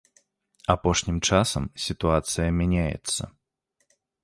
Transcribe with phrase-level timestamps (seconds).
[0.73, 3.21] Апошнім часам сітуацыя мяняецца.